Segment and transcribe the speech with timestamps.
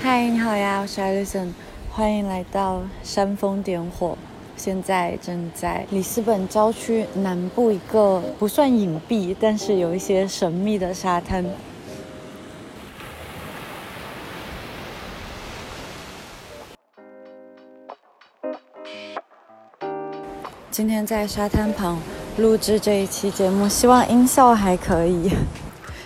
[0.00, 1.48] 嗨，你好呀，我是 Alison，
[1.90, 4.16] 欢迎来到煽风点火。
[4.56, 11.44] 现在正在里斯本郊区南部一个不算隐蔽，但是有一些神秘的沙滩。
[20.70, 21.98] 今天在沙滩旁
[22.36, 25.32] 录制这一期节目，希望音效还可以。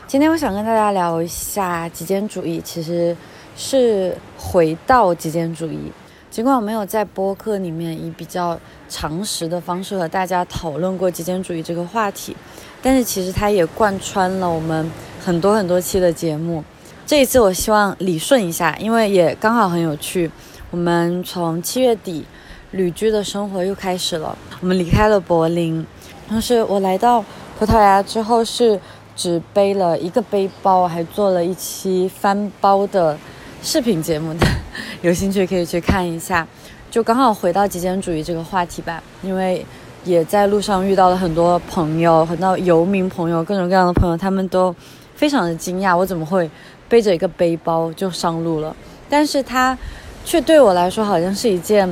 [0.06, 3.16] 今天我想跟大家聊一下极简主义，其实
[3.56, 5.93] 是回到极简主义。
[6.30, 12.34] 尽管我没有在播客里面以比较常识的方式和大家讨论过极简主义这个话题，
[12.80, 16.65] 但是其实它也贯穿了我们很多很多期的节目。
[17.07, 20.30] 这一次我希望理顺一下，因为也刚好很有趣。
[20.71, 22.24] 我们从七月底
[22.71, 25.87] 旅居的生活又开始了，我们离开了柏林，
[26.29, 27.23] 同时我来到
[27.59, 28.80] 葡萄牙之后是。
[29.15, 33.16] 只背了一个背包，还做了一期翻包的
[33.65, 34.46] 视频节目的，
[35.02, 36.46] 有兴趣可以去看一下。
[36.91, 39.65] 就刚好回到极简主义这个话题吧，因为
[40.04, 44.74] 也在路上遇到了很多朋友，很多游民朋友，各种各样的朋友，他们都
[45.15, 46.51] 非常的惊讶，我怎么会
[46.88, 48.74] 背着一个背包就上路了？
[49.09, 49.79] 但是它
[50.24, 51.88] 却对我来说好像是一件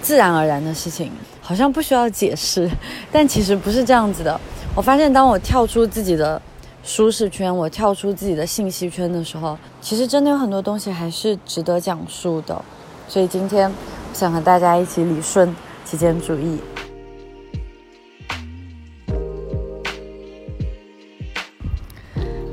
[0.00, 2.70] 自然而然的事情，好像不需要解释，
[3.10, 4.40] 但其实不是这样子的。
[4.74, 6.40] 我发现，当我跳出自己的
[6.82, 12.60] 舒适圈，我跳出自己的信息圈的时候，其实真的有很多东西还是值得讲述的。
[13.08, 13.72] 所以今天，
[14.12, 16.58] 想和大家一起理顺极简主义。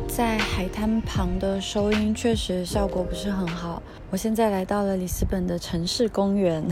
[0.07, 3.81] 在海滩旁的收音确实效果不是很好。
[4.11, 6.63] 我现在来到了里斯本的城市公园，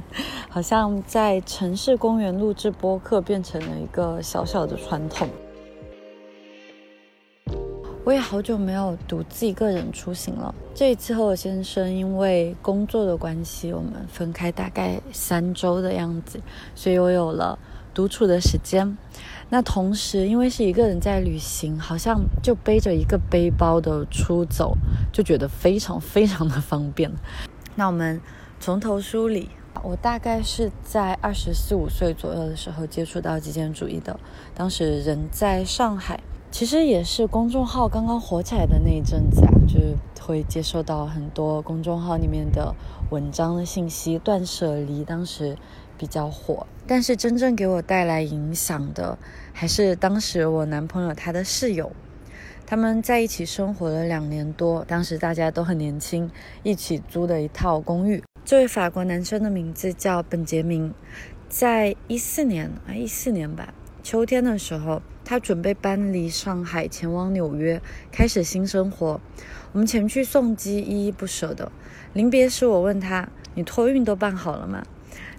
[0.50, 5.28] 好像在城市公园录制播客变成了一个小小的传统。
[8.06, 10.54] 我也好久没有独自一个人出行了。
[10.72, 16.40] 这一次和我先生因为工作的关系，我们分开大概三周的样子，
[16.76, 17.58] 所以我有了
[17.92, 18.96] 独处的时间。
[19.48, 24.78] 那同时，因为是一个人在旅行，好像就背着一个背包的出走，
[25.12, 27.10] 就觉得非常非常的方便。
[27.74, 28.20] 那我们
[28.60, 29.50] 从头梳理，
[29.82, 34.20] 我大概是在二十四五岁左右的时候接触到极简主义的，
[34.54, 36.20] 当时人在上海，
[36.58, 42.74] 其实也是公众号刚刚火起来的那一阵子啊，就是会接受到很多公众号里面的
[43.10, 45.54] 文章的信息，断舍离当时。
[45.98, 49.18] 比较火，但是真正给我带来影响的，
[49.52, 51.92] 还是当时我男朋友他的室友，
[52.66, 56.30] 他们在一起生活了两年多，当时大家都很年轻，
[56.62, 58.22] 一起租的一套公寓。
[58.46, 60.92] 这位法国男生的名字叫本杰明，
[61.48, 63.72] 在一四年啊一四年吧，
[64.08, 69.20] 秋天的时候，他准备搬离上海，前往纽约，开始新生活。
[69.72, 71.72] 我们前去送机，依依不舍的。
[72.12, 74.86] 临别时，我问他：“你托运都办好了吗？”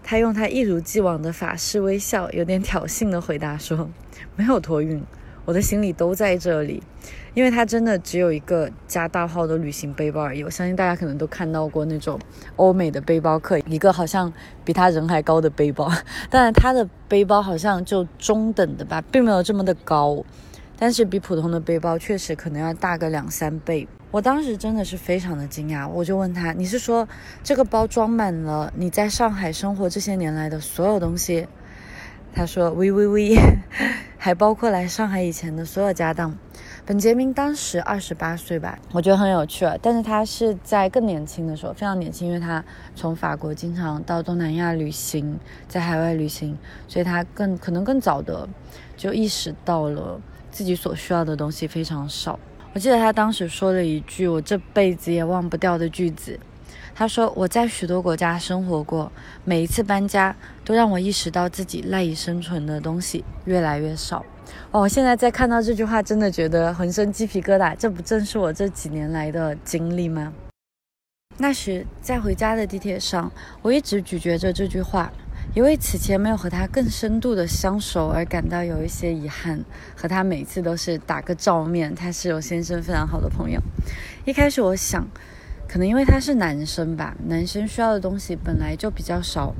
[0.04, 3.90] 他用他一如既往的法式微笑，有点挑衅的回答说
[4.36, 5.02] ：“没有托运，
[5.46, 6.84] 我的行李都在这里。”
[7.38, 10.44] 因为他真的只有一个加大号的旅行背包而已。
[10.44, 12.20] 我相信大家可能都看到过那种
[12.56, 14.34] 欧美的背包客，一个好像
[14.66, 15.88] 比他人还高的背包。
[16.32, 20.26] 当然，他的背包好像就中等的吧，并没有这么的高，
[20.80, 23.88] 但是比普通的背包确实可能要大个两三倍。
[24.10, 27.08] 我当时真的是非常的惊讶，我就问他：“你是说
[27.44, 31.48] 这个包装满了你在上海生活这些年来的所有东西？”
[32.34, 33.36] 他说：“喂喂喂，
[34.18, 36.36] 还包括来上海以前的所有家当。”
[36.88, 39.76] 本杰明当时二十八岁吧，我觉得很有趣啊。
[39.82, 42.64] 但是他是在更年轻的时候，非常年轻，因为他
[42.96, 45.38] 从法国经常到东南亚旅行，
[45.68, 48.48] 在海外旅行，所以他更可能更早的
[48.96, 50.18] 就意识到了
[50.50, 52.40] 自己所需要的东西非常少。
[52.72, 56.40] 我记得他当时说了一句我这辈子也忘不掉的句子，
[56.96, 59.12] 他说：“我在许多国家生活过，
[59.44, 60.34] 每一次搬家
[60.64, 64.24] 都让我意识到自己赖以生存的东西越来越少。”
[64.72, 67.76] 哦，现在在看到这句话，真的觉得浑身鸡皮疙瘩。
[67.76, 70.34] 这不正是我这几年来的经历吗？
[71.38, 75.12] 那时在回家的地铁上，我一直咀嚼着这句话。
[75.56, 79.64] 因为此前没有和他更深度的相熟而感到有一些遗憾，
[79.96, 81.96] 和他每次都是打个照面。
[81.96, 83.60] 他是我先生非常好的朋友。
[84.26, 85.08] 一开始我想，
[85.68, 89.54] 可能因为他是男生吧，男生需要的东西本来就比较少。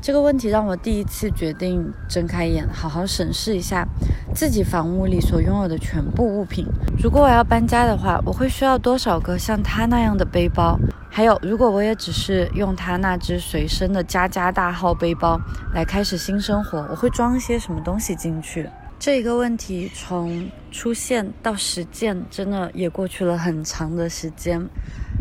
[0.00, 3.86] 这个问题让我第一次决定睁开眼，好好审视一下
[4.34, 6.66] 自己房屋里所拥有的全部物品。
[7.00, 10.76] 如果我要搬家的话，我会需要多少个像他那样的背包？
[11.08, 15.40] 还有，如果我也只是用他那只随身的加加大号背包
[15.72, 18.68] 来开始新生活，我会装一些什么东西进去？
[19.04, 24.64] 这个问题从出现到实践，真的也过去了很长的时间。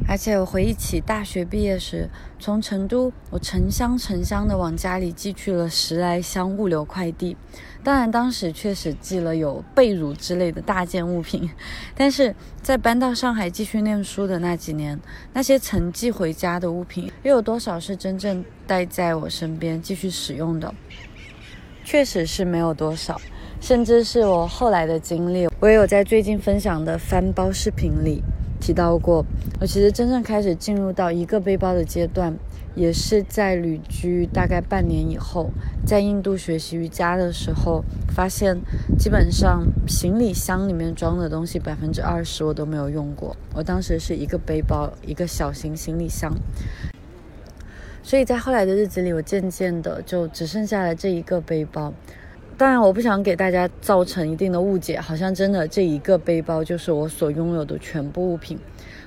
[0.07, 2.07] 而且我回忆起大学毕业时，
[2.37, 7.35] 从成都，我成箱成箱的往家里寄去了十来箱物流快递。
[7.83, 11.49] 当然，当时确实寄了有被褥之类的大件物品。
[11.95, 14.99] 但是在搬到上海继续念书的那几年，
[15.33, 20.71] 那些曾寄回家的物品，又有多少是真正待在我身边继续使用的？
[21.83, 23.19] 确实是没有多少。
[23.61, 28.23] 甚至是我后来的经历，我也有在最近分享的翻包视频里。
[28.59, 29.23] 提到过，
[29.59, 32.35] 我其实真正开始进入到一个背包的阶段，
[32.73, 35.51] 也是在旅居大概半年以后，
[35.85, 38.59] 在印度学习瑜伽的时候，发现
[38.97, 43.35] 基本上行李箱里面装的东西百分之二十我都没有用过。
[43.53, 46.33] 我当时是一个背包，一个小型行李箱，
[48.01, 51.93] 所以在后来的日子里，我渐渐的就只剩下了这一个背包。
[52.61, 58.55] 当然，我不想给大家造成一定的误解，好像真的这一个背包就是我所拥有的全部物品，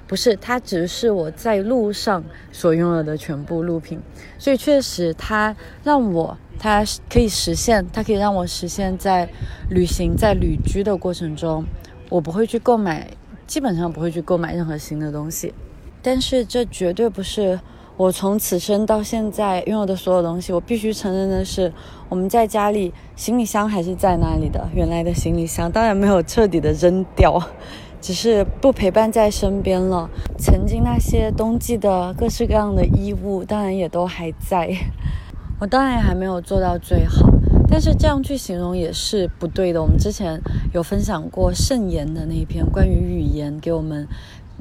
[0.08, 4.00] 不是，它只是我在路上所拥有的全部物品。
[4.40, 5.54] 所以确实，它
[5.84, 9.28] 让我，它可以实现，它可以让我实现，在
[9.70, 11.64] 旅行、在旅居的过程中，
[12.08, 13.08] 我不会去购买，
[13.46, 15.54] 基本上不会去购买任何新的东西。
[16.02, 17.60] 但是这绝对不是。
[17.96, 21.72] 我从此生到现在拥有的所有东西，我必须承认的是，
[22.08, 27.40] 我们在家里行李箱还是在那里的，原来的行李箱当然没有彻底的扔掉，
[28.02, 30.10] 只是不陪伴在身边了。
[30.36, 34.76] 曾经那些冬季的各式各样的衣物，当然也都还在。
[35.60, 37.28] 我当然也还没有做到最好，
[37.68, 39.80] 但是这样去形容也是不对的。
[39.80, 40.40] 我们之前
[40.72, 44.08] 有分享过圣言的那一篇关于语言给我们。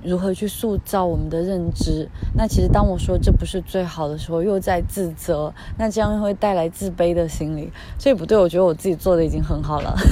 [0.05, 2.09] 如何去塑造我们的认知？
[2.35, 7.71] 那其实当我说这不是最好的时候，又在自责，那这样又会带来自卑的心理。
[7.97, 9.95] 所以不对，我觉得我自己做的已经很好了。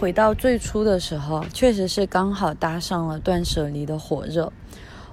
[0.00, 4.50] 回到最初的时候，确实是刚好搭上了断舍离的火热，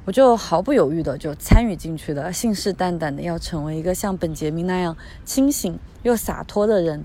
[0.05, 4.95] 我就毫不犹豫的就参与进去了，信誓旦旦的要成为一个像本杰明那样
[5.25, 7.03] 清醒又洒脱的人。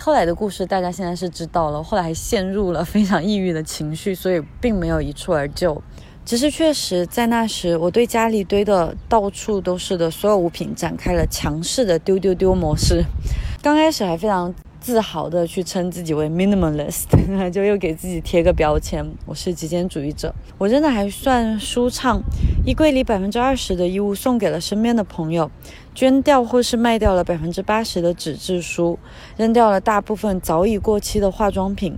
[0.00, 5.82] 后来的故事大家现在是知道了，后来还陷入了非常抑郁的情绪，所以并没有一蹴而就。
[6.24, 13.04] 只是确实在那时，我对家里堆的到处都是的所有物品展开了强势的丢丢丢模式。
[13.62, 14.54] 刚开始还非常。
[14.78, 17.06] 自豪的去称自己为 minimalist，
[17.50, 20.32] 就又给自己贴个标签，我是极简主义者。
[20.58, 22.22] 我真的还算舒畅，
[22.64, 25.50] 衣柜里百分之二十的衣物送给了身边的朋友，
[25.96, 28.98] 捐掉或是卖掉了百分之八十的纸质书，
[29.38, 31.96] 扔掉了大部分早已过期的化妆品，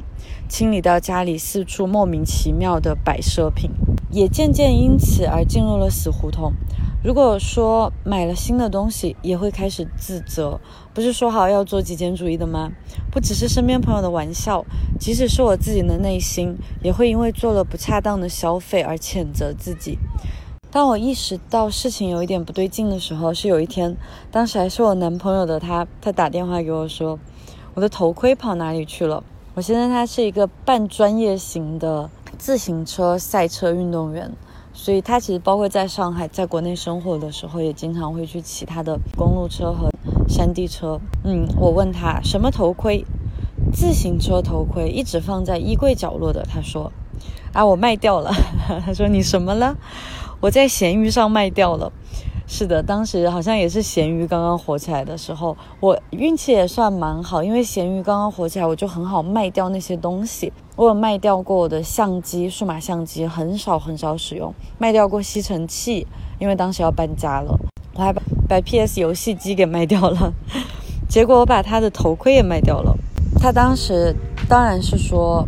[0.49, 3.73] 清理掉家里四处莫名其妙的摆设品，
[4.13, 6.53] 也渐渐因此而进入了死胡同。
[7.03, 10.61] 如果说买了新的东西也会开始自责，
[10.95, 12.71] 不是说好要做极简主义的吗？
[13.11, 14.65] 不只是身边朋友的玩笑，
[15.01, 19.99] 即使是我自己的内心也会因为做了不恰当的消费而谴责自己。
[20.71, 23.97] 当我意识到事情有一点不对劲的时候，是有一天，
[24.31, 27.19] 当时还是我男朋友的他，他打电话给我说，
[27.75, 29.25] 我的头盔跑哪里去了？
[29.55, 34.33] 我现在他是一个半专业型的自行车赛车运动员。
[34.75, 39.91] 所以他其实包括在上海，在国内生活的时候，也经常会去骑他的公路车和
[40.29, 41.01] 山地车。
[41.25, 43.05] 嗯，我问他什么头盔，
[43.73, 46.45] 自行车头盔，一直放在衣柜角落的。
[46.49, 46.93] 他说，
[47.53, 48.31] 啊，我卖掉了。
[48.87, 49.77] 他说你什么了？
[50.41, 51.93] 我在闲鱼上卖掉了。
[52.51, 60.51] 是的，当时好像也是闲鱼刚刚火起来的时候，我运气也算蛮好，因为闲鱼刚刚火起来，我就很好卖掉那些东西。
[60.75, 66.07] 我有卖掉过我的相机，数码相机很少很少使用，卖掉过吸尘器，
[66.39, 67.55] 因为当时要搬家了。
[67.95, 70.33] 我还把把 PS 游戏机给卖掉了，
[71.07, 72.97] 结果我把他的头盔也卖掉了。
[73.39, 74.17] 他当时
[74.49, 75.47] 当然是说，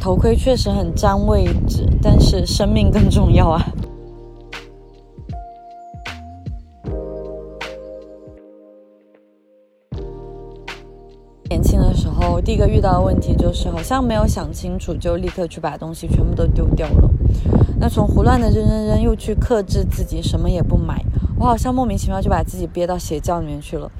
[0.00, 3.66] 头盔确实很占位置，但是生命更重要啊。
[12.38, 17.10] 我，第一个遇到的问题就是好像没有想清楚，就立刻去把东西全部都丢掉了。
[17.80, 21.04] 那从胡乱的扔扔扔，又去克制自己什么也不买，
[21.36, 23.90] 我好像莫名其妙就把自己憋到邪教里面去了。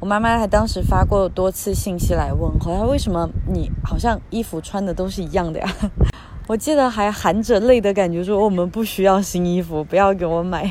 [0.00, 5.72] 我妈妈还当时发过多次信息来问，好像为什么你好像衣服穿的都是一样的呀？
[6.48, 10.68] 我记得还含着泪的感觉说我们不需要新衣服，不要给我买。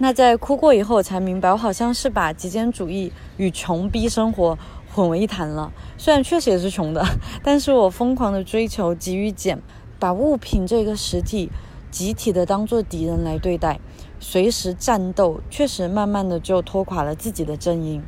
[0.00, 4.56] 那在哭过以后，我才明白，我好像是把极简主义与穷逼生活。
[4.94, 7.04] 混为一谈了，虽然确实也是穷的，
[7.42, 9.60] 但是我疯狂的追求急于减，
[9.98, 11.50] 把物品这个实体
[11.90, 13.78] 集体的当做敌人来对待，
[14.18, 18.02] 随时战斗，确实慢慢的就拖垮了自己的阵营。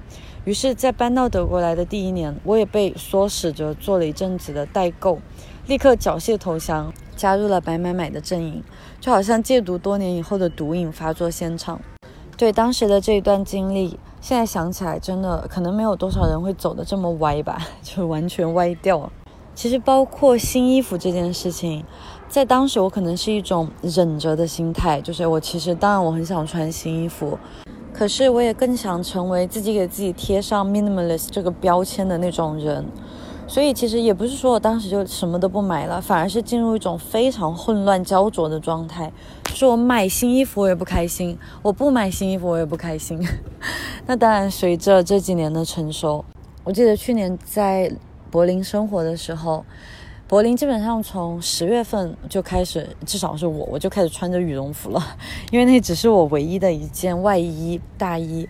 [0.44, 5.18] 于是，在搬到德国来的第一年，我也被唆使着做了一阵子的代购，
[5.66, 8.64] 立刻缴械投降，加入了白买买的阵营，
[8.98, 11.78] 就好像戒毒多年以后的毒瘾发作现场。
[12.38, 19.10] 对当时的这一段经历，现在想起来，真的可能没有多少人会走得这么歪吧， 就完全歪掉。
[19.54, 21.84] 其实，包括新衣服这件事情，
[22.28, 27.38] 在当时我可能是一种忍着的心态，就是我其实当然我很想穿新衣服。
[27.92, 32.86] 可是，我也更想成为自己给自己贴上 minimalist 这个标签的那种人，
[33.50, 39.10] 所以其实也不是说我当时就什么都不买了，反而是进入一种非常混乱焦灼的状态。
[39.46, 43.20] 就是我买新衣服我也不开心，我不买新衣服我也不开心。
[44.06, 46.24] 那当然，随着这几年的成熟，
[46.62, 47.92] 我记得去年在
[48.30, 49.64] 柏林生活的时候。
[50.28, 55.02] 柏林基本上从十月份就开始，至少是我，我就开始穿着羽绒服了，
[55.50, 58.48] 因为那只是我唯一的一件外衣大衣。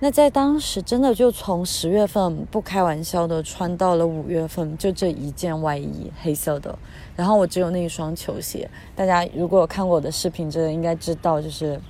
[0.00, 6.78] 那在当时真的就从十月份不开玩笑的穿到了五月份，就这一件外衣，黑色的。
[7.16, 8.70] 然后我只有那一双球鞋。
[8.94, 11.80] 大家如果看过我的视频，真的应该知道，就是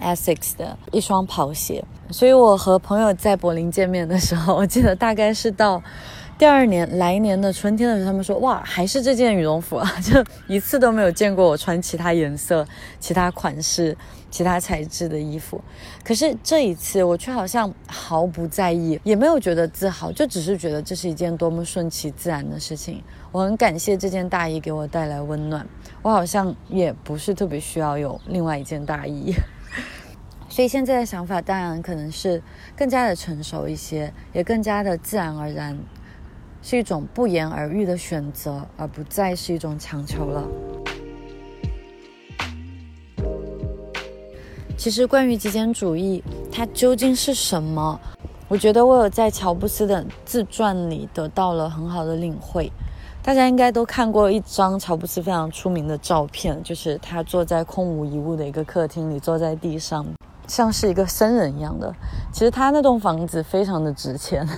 [0.00, 1.84] Asics 的一双跑鞋。
[2.10, 5.82] 所以我和朋友在柏林见面的时候，我记得大概是到。
[6.36, 12.64] 第二年来年的春天的时候，他们说：“哇，还是这件羽绒服啊！” 就一次都没有见过我穿其他颜色、
[13.00, 13.96] 其他款式、
[14.30, 15.60] 其他材质的衣服。
[16.04, 23.02] 可是这一次，我却好像毫不在意，也没有觉得自豪，就只是觉得这是一件多么顺其自然的事情。
[23.32, 25.66] 我很感谢这件大衣给我带来温暖，
[26.02, 29.32] 我好像也不是特别需要有另外一件大衣。
[30.48, 32.42] 所以现在的想法当然可能是
[32.74, 35.78] 更加的成熟一些，也更加的自然而然。
[36.60, 40.44] 是一种不言而喻的选择，而不再是一种强求了。
[44.78, 47.98] 其实，关于极简主义，它究竟是什么？
[48.46, 52.70] 我觉得我有在乔布斯的自传里得到了很好的领会。
[53.20, 60.06] 大家应该都看过一张乔布斯非常出名的照片，就是他坐在空无一物的一个客厅里，坐在地上，
[60.46, 61.92] 像是一个僧人一样的。
[62.32, 64.48] 其实他那栋房子非常的值钱。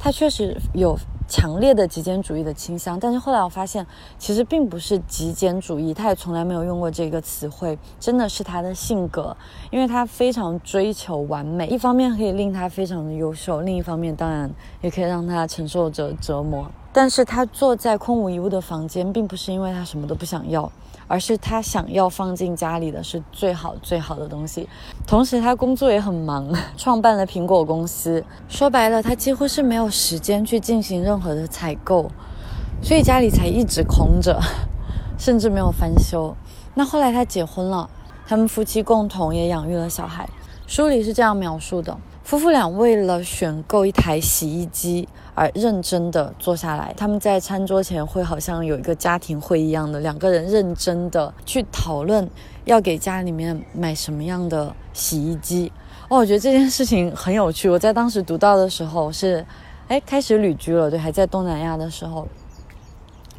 [0.00, 3.86] 他确实有强烈的极简主义的倾向，但是后来我发现，
[4.18, 9.36] 其实并不是极简主义，他也从来没有用过这个词汇，真的是他的性格，
[9.70, 16.66] 因为他非常追求完美，一方面可以令他非常的优秀，另一方面当然也可以让他承受着折磨。
[16.90, 20.72] 但是他坐在空无一物的房间，并不是因为他什么都不想要。
[21.08, 24.68] 而是他想要放进家里的是最好最好的东西，
[25.06, 28.22] 同时他工作也很忙， 创办了苹果公司。
[28.46, 32.10] 说白了，他几乎是没有时间去进行任何的采购，
[32.82, 34.38] 所以家里才一直空着，
[35.18, 36.36] 甚至没有翻修。
[36.74, 37.88] 那后来他结婚了，
[38.26, 40.28] 他们夫妻共同也养育了小孩。
[40.66, 41.96] 书里是这样描述的。
[42.22, 45.08] 夫妇俩为了选购一台洗衣机
[45.38, 52.28] 而认真的坐下来，他们在餐桌前会好像有一个家庭会一样的，两个人认真的去讨论
[52.64, 55.70] 要给家里面买什么样的洗衣机。
[56.08, 57.68] 哦，我觉得这件事情很有趣。
[57.68, 59.46] 我在当时读到的时候是，
[59.86, 62.26] 哎，开始旅居了，对，还在东南亚的时候，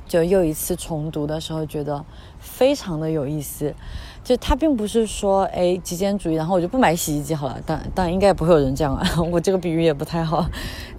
[0.08, 2.06] 就又一次重读的时候，觉得
[2.40, 3.76] 非常的有意思。
[4.24, 7.58] 就他并不是说，哎，极简主义，然后我就不买洗衣机好了。
[7.66, 9.04] 但但应该也不会有人这样啊。
[9.32, 10.46] 我这个比喻也不太好。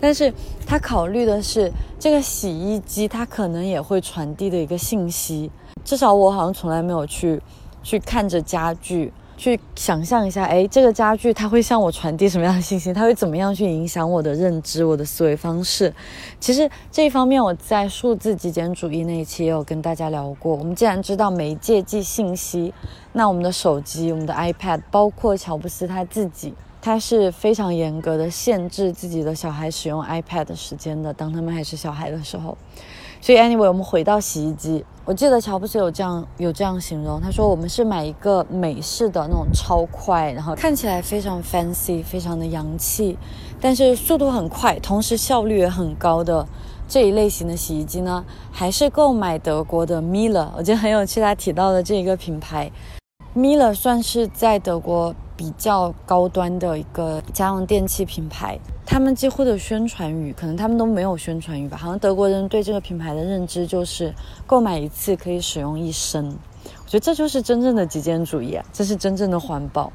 [0.01, 0.33] 但是
[0.67, 5.51] 他考虑的是，这个洗衣机它可能也会传递的一个信息。
[5.85, 7.41] 至少我好像从来没有去
[7.83, 9.13] 去看着家具。
[9.41, 12.93] 去想象一下，哎，这个家具它会向我传递什么样的信息？
[12.93, 15.91] 它会怎么样去影响我的认知、我的思维方式？
[16.39, 20.55] 其实这一方面，我在数字极简主义那一期也有跟大家聊过。
[20.55, 22.75] 我们既然知道媒介即信息，
[23.15, 31.15] 那我们的手机、我们的 iPad，包括乔布斯他自己，他是非常严格的限制自己的小孩使用 iPad 的时间的。
[31.15, 32.55] 当他们还是小孩的时候。
[33.21, 34.85] 所以，anyway，我们回到洗衣机。
[35.05, 43.19] 我记得乔布斯有这样有这样形容，他说：“我们是买一个美式的那种超快，然后看起来非常 fancy、非常的洋气，
[43.61, 46.47] 但是速度很快，同时效率也很高的
[46.89, 50.49] 这一类型的洗衣机呢，还是购买德国的 Miele。
[50.57, 52.71] 我觉得很有趣，他提到的这一个品牌
[53.35, 58.59] ，Miele 算是在德国比较高端的一个家用电器品牌。”
[58.91, 61.77] 他们几乎的宣传语，可能他们都没有宣传语吧。
[61.77, 64.13] 好像德国人对这个品牌的认知就是，
[64.49, 66.37] 购买一次可以使用一生。
[66.65, 69.93] 我觉得这就是真正的极简主义啊，这是真正的环保。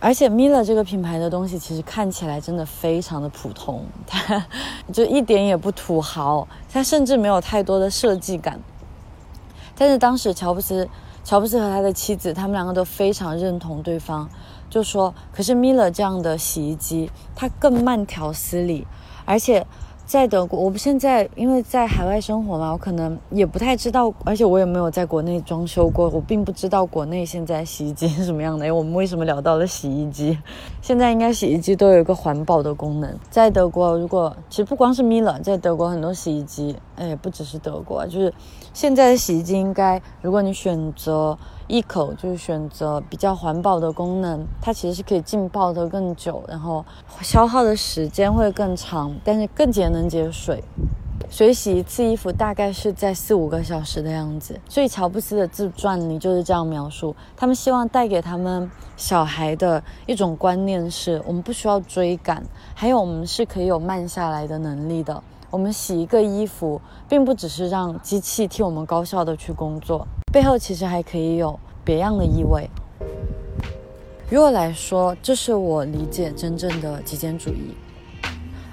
[0.00, 4.46] 而且 Miele 这个品牌的东西其实看起来真的非常的普通，它
[4.92, 8.60] 就一点也不土豪，它甚至没有太多的设计感。
[9.74, 10.86] 但是当时乔布斯，
[11.24, 14.28] 乔布斯和他的妻子，他们两个都非常认同对方。
[14.72, 18.86] 就说，可是 Miller 这样的洗衣机，它更慢条斯理，
[19.26, 19.66] 而且。
[20.04, 28.66] 在德国，我们现在因为在海外生活嘛，我可能也不太知道，而且我也没有在国内装修过，我并不知道国内现在洗衣机是什么样的。
[28.66, 30.36] 哎，我们为什么聊到了洗衣机？
[30.82, 33.18] 现在应该洗衣机都有一个环保的功能。
[33.30, 38.34] 在德国，如果其实不光是 Miller，在德国很多洗衣机，哎，不只是德国，就是
[38.74, 41.38] 现在的洗衣机应该，如果你选择。
[41.72, 46.84] 一口就是选择比较环保的功能，它其实是可以浸泡的更久，然后
[47.22, 50.62] 消耗的时间会更长，但是更节能节水。
[51.30, 54.60] 所以洗一次衣服大概是在四五个小时的样子。
[54.68, 65.22] 所以乔布斯的自传里就是这样描述，他们希望带给他们小孩的一种观念是：我们不需要追赶，还有我们是可以有慢下来的能力的。
[65.48, 70.06] 我们洗一个衣服，并不只是让机器替我们高效的去工作。
[70.32, 72.66] 背后其实还可以有别样的意味。
[74.30, 77.76] 于我来说，这是我理解真正的极简主义，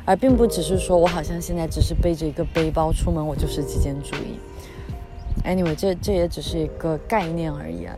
[0.05, 4.39] 而并不只是说我好像现在只是背着一个背包出门，我就是极简主义。
[5.43, 7.93] Anyway，这这也只是一个概念而已啊，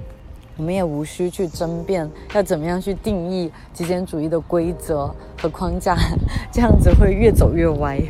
[0.57, 5.95] 我们也无需去争辩要怎么样去定义极简主义的规则和框架，
[6.51, 8.01] 这样子会越走越歪。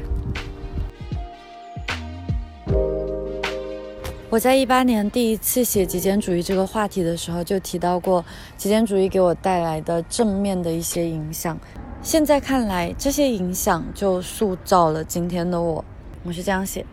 [4.32, 8.24] 我在一八年第一次写极简主义这个话题的时候，就提到过
[8.56, 11.60] 极简主义给我带来的正面的一些影响。
[12.02, 15.84] 现在看来，这些影响就塑造了今天的我。
[16.24, 16.86] 我是这样写：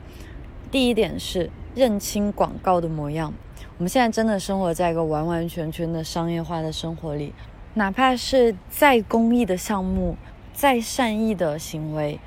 [0.72, 3.32] 第一点是认清广告的模样。
[3.76, 7.32] 我们现在真的生活在一个完完全全的商业化的生活里，
[7.74, 10.16] 哪怕是再公益的项目、
[10.52, 12.18] 再善意的行为。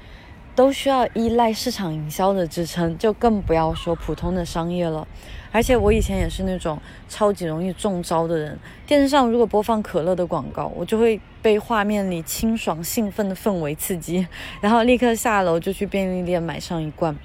[0.56, 5.08] 都需要依赖市场营销的支撑，就更不要说普通的商业了。
[5.54, 6.80] 而且我以前也是那种
[7.10, 8.58] 超级容易中招的人。
[8.86, 14.26] 电视上如果播放可乐的广告，我就会被画面里清爽兴奋的氛围刺激，
[14.62, 17.16] 然后立刻下楼就去便利店买上一罐。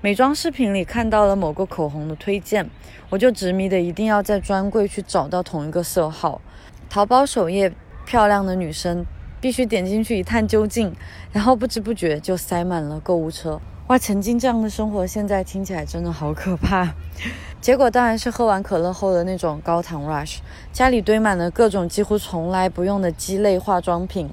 [0.00, 2.68] 美妆视频里看到了某个口红的推荐，
[3.08, 6.40] 我就执迷的一定要在专柜去找到同一个色号。
[6.88, 7.72] 淘宝首页
[8.04, 9.04] 漂亮的女生。
[9.44, 10.90] 必须点进去一探究竟，
[11.30, 13.60] 然后不知不觉就塞满了购物车。
[13.88, 16.94] 哇，曾经这样的生活，现在听起来真的好可怕。
[17.60, 20.38] 结果当然是喝完可乐后的那种高糖 rush，
[20.72, 24.30] 家里堆满了各种几乎从来不用的鸡肋化妆品。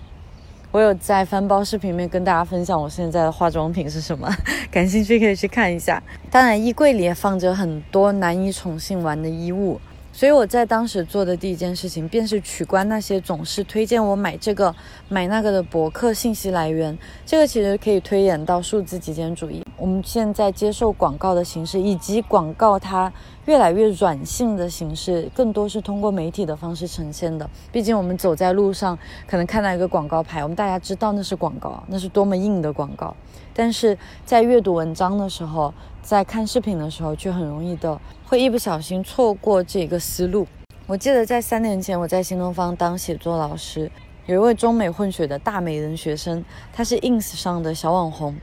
[0.71, 4.33] 我有在翻包视频里面跟大家分享我现在的化妆品是什么，
[4.71, 6.01] 感兴趣可以去看一下。
[6.29, 9.81] 当然，衣柜里也放着很多难以宠幸完的衣物。
[10.13, 14.75] 所以我在当时做的第一件事情，便是取关那些总是推荐我买这个、
[15.07, 16.97] 买那个的博客信息来源。
[17.25, 19.65] 这个其实可以推演到数字极简主义。
[19.77, 23.11] 我们现在接受广告的形式，以及广告它
[23.45, 27.49] 越来越软性的形式，更多是通过媒体的方式呈现的。
[27.71, 33.15] 毕竟我们走在路上，可能看到一个广告牌，我们大家知道那是广告，那是多么硬的广告。
[33.53, 40.47] 但是在阅读文章的时候，在看视频的时候，却很容易的会一不小心错过这个思路。
[40.87, 43.91] 我记得在三年前，我在新东方当写作老师，
[44.25, 48.35] 有一位中美混血的大美人学生，他是 ins 上的小网红，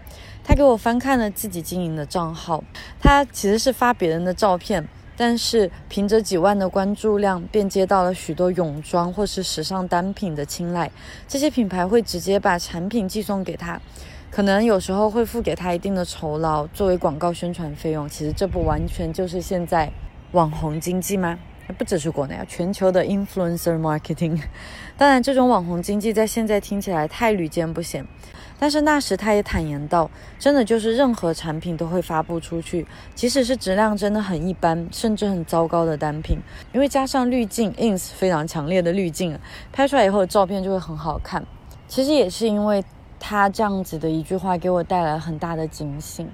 [0.45, 2.63] 他给我翻看了自己经营的账号，
[3.01, 10.91] 他其实是发别人的照片，但是凭着几万的关注量，便接到了许多泳装或是时尚单品的青睐，
[11.27, 13.79] 这些品牌会直接把产品寄送给他。
[14.31, 18.09] 可能有时候会付给他一定的酬劳作为广告宣传费用。
[18.09, 19.91] 其实这不完全就是现在
[20.33, 21.39] 网红经济吗？
[21.77, 24.41] 不只是国内啊，全球的 influencer marketing。
[24.97, 28.07] 当然，这种网红经济在现在听起来太屡见不鲜。
[28.59, 36.39] 但是那时他也坦言道，真的就是任何产品都会发布出去，即使是质量真的很一般，甚至很糟糕的单品，
[36.73, 39.39] 因为加上滤镜，ins 非常强烈的滤镜，
[39.73, 41.45] 拍出来以后的照片就会很好看。
[41.87, 42.85] 其实也是因为。
[43.21, 46.29] 他这样子的一句话给我带来很大的警醒，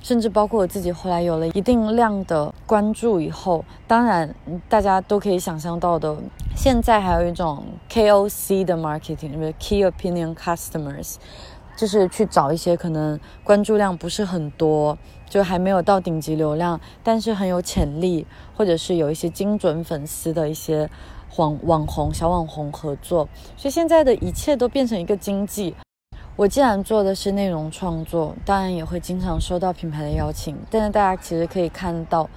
[0.00, 4.34] 甚至包括我自己后来有了一定量的关注以后，当然
[4.68, 6.16] 大家都可以想象到的，
[6.56, 11.16] 现在还有一种 KOC 的 marketing，就是 Key Opinion Customers，
[11.76, 14.96] 就是去找一些可能关注量不是很多，
[15.28, 20.88] 就还没有到顶级流量，但是很有潜力，或者是有一些精准粉丝的一些
[21.36, 25.74] 网网红小网红合作，所以现在的一切都变成一个经济。
[26.38, 30.56] 我既然做的是内容创作，当然也会经常收到品牌的邀请。
[30.70, 32.30] 但是大家其实可以看到，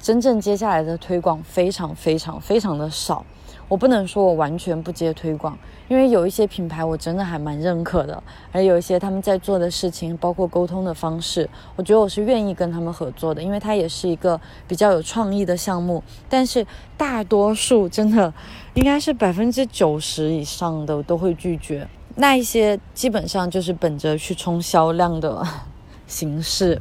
[0.00, 3.22] 真正接下来的推广非常非常非常的少。
[3.68, 16.02] 我不能说我完全不接推广，因为有一些品牌我真的还蛮认可的，而有一些他们在做的事情，包括沟通的方式，我觉得我是愿意跟他们合作的，因为它也是一个比较有创意的项目。
[16.30, 18.32] 但是大多数真的
[18.72, 25.46] 应该是百分之九十以上的都会拒绝，那一些基本上就是本着去冲销量的
[26.06, 26.80] 形式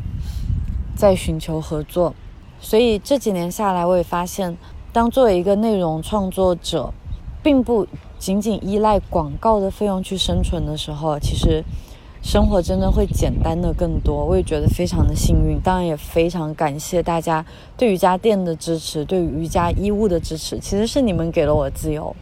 [0.95, 2.13] 在寻求合作。
[2.59, 4.57] 所以这几年下来，我也发现。
[4.93, 6.93] 当作为一个内容创作者，
[7.41, 7.87] 并不
[8.19, 11.63] 仅仅依赖广告的费用去生存的时候，其实
[12.21, 14.23] 生活真的会简单的更多。
[14.23, 17.43] 我也觉得非常的幸运，当然也非常感谢大家
[17.75, 22.15] 对瑜伽垫的支持，对瑜伽衣物的支持，其实是你们给了我自由，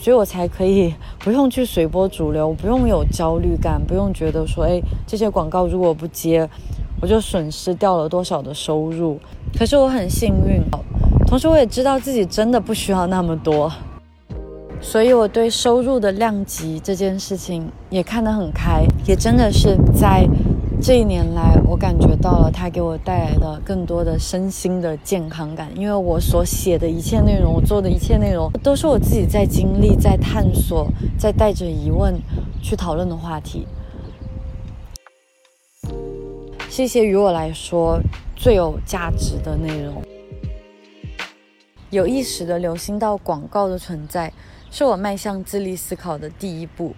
[0.00, 6.48] 所以我才可以不用去随波逐流，不用有焦虑感，不用觉得说，哎，这些广告如果不接，
[7.02, 9.18] 我就损失掉了多少的收入。
[9.58, 10.62] 可是我很幸运，
[11.26, 13.70] 同时我也知道自己真的不需要那么多，
[14.80, 20.26] 所以我对收入的量级这件事情也看得很开，也真的是在
[20.82, 25.70] 这一年来，我感觉到了它给我带来的更多的身心的健康感。
[25.76, 30.86] 因为我所写的一切内容，我做的一切内容，都是我自己在经历、在探索、
[31.18, 32.18] 在带着疑问
[32.62, 33.66] 去讨论的话题。
[36.70, 38.00] 这些于我来说。
[38.42, 40.02] 最有价值的内容，
[41.90, 44.32] 有意识的留心到广告的存在，
[44.70, 46.94] 是我迈向自立思考的第一步。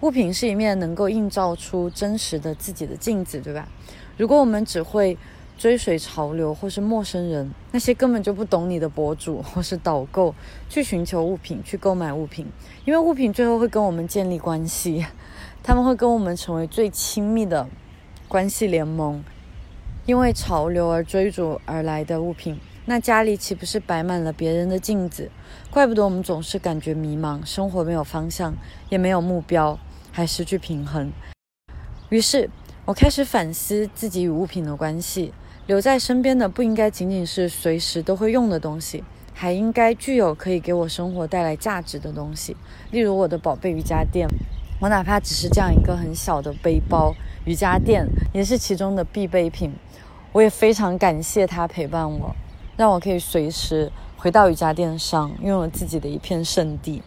[0.00, 3.68] 物品是一面能够映照出真实的自己的镜子，对吧？
[4.16, 5.18] 如果我们只会
[5.58, 10.34] 追随潮流，或是陌生人，那些根本就不懂你的博主 或是导购，
[10.70, 12.46] 去寻求物品，去购买物品，
[12.86, 15.04] 因为物品最后会跟我们建立关系，
[15.62, 17.68] 他们会跟我们成为最亲密的
[18.26, 19.22] 关系联盟。
[20.06, 25.30] 因为潮流而追逐而来的物品，那家里岂不是摆满了别人的镜子？
[25.70, 28.54] 怪不得我们总是感觉迷茫，生活没有方向，
[28.88, 29.78] 也没有目标，
[30.10, 31.12] 还失去平衡。
[32.08, 32.50] 于是，
[32.84, 35.32] 我开始反思自己与物品的关系。
[35.66, 42.56] 留在身边的不应该仅仅是随时都会用的东西，还应该具有可以给我生活带来价值的东西。
[42.90, 44.26] 例如我的宝贝瑜伽垫，
[44.80, 49.72] 我哪怕只是这样一个很小的背包，瑜伽垫也是其中的必备品。
[50.32, 52.34] 我也非常感谢它陪伴我，
[52.76, 57.00] 让我可以随时回到瑜伽垫上，拥有自己的一片圣地。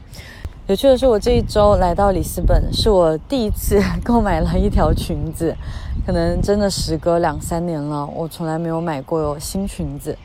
[0.67, 5.53] 有趣的是，我这一周来到里斯本，是我第一次 购买了一条裙子。
[6.05, 10.17] 可能真的时隔两三年了，我从来没有买过有新裙子。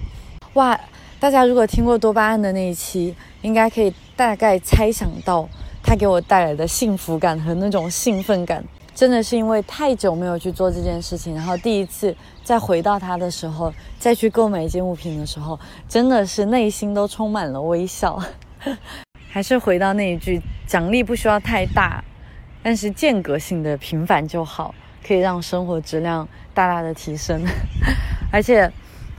[0.54, 0.78] 哇！
[1.18, 5.48] 大家如果听过多巴胺的那一期，应该可以大概猜想到
[5.82, 8.64] 它给我带来的幸福感和那种兴奋感。
[8.94, 18.20] 真的是因为太久没有去做这件事情，然后第一次再回到它的时候，再去购买一件物品的时候，真的是内心都充满了微笑。
[19.28, 22.02] 还是回到那一句，奖励不需要太大，
[22.62, 24.74] 但是间隔性的平凡就好，
[25.06, 27.42] 可以让生活质量大大的提升。
[28.32, 28.70] 而且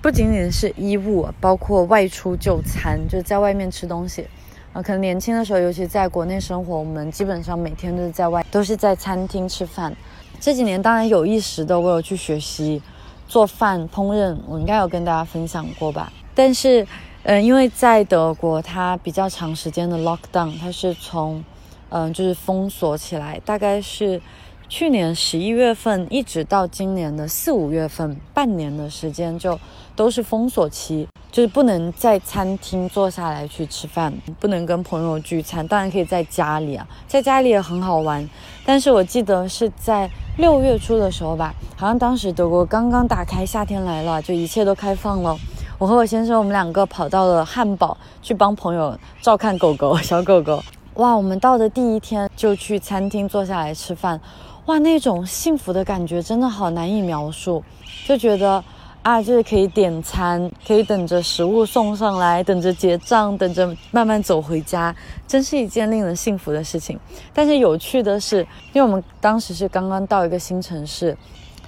[0.02, 4.26] 不仅仅是衣物，包括外出就餐，就在外面吃东西。
[4.72, 9.96] 啊，可能年轻的时候，尤其在国内生活，我们基本上每天都是在外，都是在餐厅吃饭。
[10.40, 12.80] 这几年当然有意识的，我有去学习
[13.28, 16.14] 做饭、烹饪，我应该有跟大家分享过吧。
[16.36, 16.86] 但是，
[17.24, 21.44] 嗯，因为在德国，它比较长时间的 lockdown，它是从，
[21.90, 24.22] 嗯，就是封锁起来，大概是
[24.68, 29.60] 去年十一月份一直到今年的四五月份，半年的时间就
[29.96, 31.08] 都是封锁期。
[31.32, 38.28] 就是不能在餐厅坐下来去吃饭，不能跟朋友聚餐，当然可以在家里啊，在家里也很好玩。
[38.66, 45.38] 但是我记得是在六月初的时候吧，好像当时德国刚刚打开，夏天来了，就一切都开放了。
[45.80, 50.62] 我和我先生，我们两个跑到了汉堡去帮朋友照看狗狗，小狗狗。
[50.96, 54.20] 哇，我们到的第一天就去餐厅坐下来吃饭，
[54.66, 57.64] 哇，那种幸福的感觉真的好难以描述，
[58.06, 58.62] 就觉得。
[59.02, 64.94] 啊，就是可以点餐，可以等着食物送上来，等着结账，等着慢慢走回家，
[65.26, 67.00] 真是一件令人幸福的事情。
[67.34, 71.18] 但是有趣的是，因为我们当时是刚刚到一个新城市，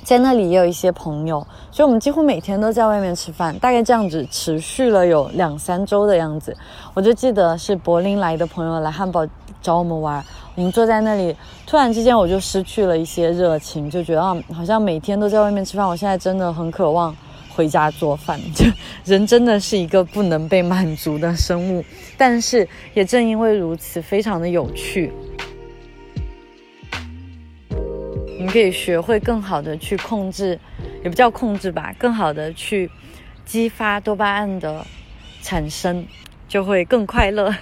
[0.03, 6.55] 在那里也有一些朋友，所以我们几乎每天都在外面吃饭，大概这样子持续了有两三周的样子。
[6.93, 9.25] 我就记得是柏林来的朋友来汉堡
[9.61, 10.23] 找我们玩，
[10.55, 11.35] 我们坐在那里，
[11.65, 14.21] 突然之间我就失去了一些热情，就觉得，
[14.53, 17.15] 好像每天都在外面吃饭，我现在真的很渴望。
[17.53, 18.65] 回家做饭， 就
[19.03, 21.83] 人真的是一个不能被满足的生物，
[22.17, 25.11] 但是也正因为如此，非常的有趣。
[28.41, 30.59] 你可以学会更好的去控制，
[31.03, 32.89] 也不叫控制吧，更好的去
[33.45, 34.85] 激发多巴胺的
[35.41, 36.05] 产生。
[36.47, 37.55] 就会更快乐。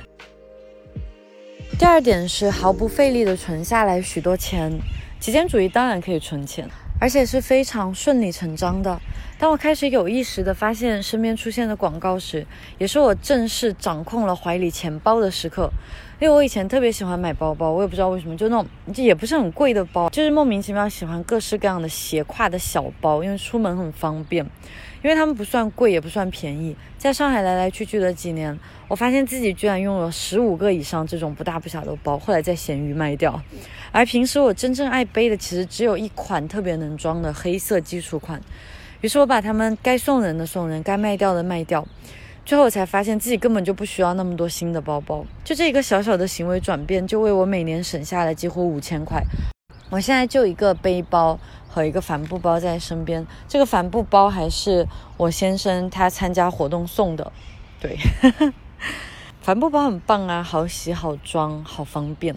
[1.77, 4.71] 第二点是毫不费力的存下来许多钱。
[5.19, 6.67] 极简主义当然可以存钱，
[6.99, 8.99] 而且是非常顺理成章的。
[9.37, 12.45] 当我开始有意识地发现身边出现的广告时，
[12.77, 15.69] 也是我正式掌控了怀里钱包的时刻。
[16.19, 24.45] 因为我以前特别喜欢买包包，我也不知道为什么，就那种就也不是很贵的包，就是莫名其妙喜欢各式各样的斜挎的小包，因为出门很方便。
[25.01, 26.75] 因为他们不算贵，也不算便宜。
[26.97, 28.57] 在上海来来去去的几年，
[28.87, 33.41] 我发现自己居然用了十五个以上这种不大不小的包，后来在闲鱼卖掉。
[33.91, 38.41] 而平时我真正爱背的，其实只有一款特别能装的黑色基础款。
[39.01, 41.87] 于是我把它们该送人的送人，该卖掉的卖掉。
[42.45, 45.25] 最后我才发现自己根本就不需要那么多新的包包。
[45.43, 49.23] 就这一个小小的行为转变，就为我每年省下了几乎五千块。
[49.89, 51.39] 我现在就一个背包。
[51.71, 57.31] 和一个帆布包在身边，这个帆布包还是我先生他参加活动送的。
[57.79, 57.95] 对，
[59.39, 62.35] 帆布包很棒啊，好洗、好装、好方便。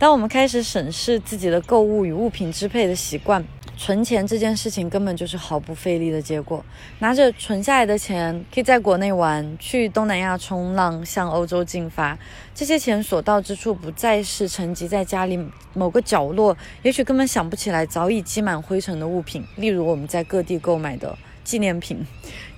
[0.00, 3.44] 当我们开始审视自己的购物与物品支配的习惯。
[3.82, 6.62] 存钱这件事情根本就是毫不费力的结果。
[6.98, 12.18] 拿着存下来的钱，可以在国内玩，去东南亚冲浪，向欧洲进发。
[12.54, 22.06] 这些钱所到之处，不再是沉积在家里某个角落，也许根本想不起来早已积满灰尘的物品，例如我们在各地购买的纪念品，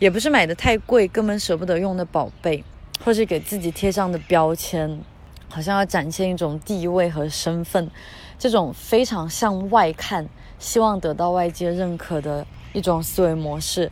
[0.00, 2.64] 也不是买的太贵，根本舍不得用的宝贝，
[3.04, 4.98] 或是给自己贴上的标签，
[5.52, 7.90] 好像要展现一种地位和身份，
[8.38, 10.26] 这种非常向外看。
[10.58, 13.90] 希望得到外界认可的一种思维模式，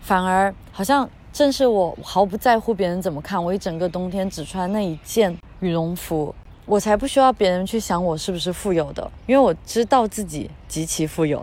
[0.00, 6.34] 反而好像正是我毫不在乎别人怎么看，我一整个冬天只穿那一件羽绒服，
[6.66, 11.40] 我才不需要别人去想我是不是富有的，因为我知道自己极其富有，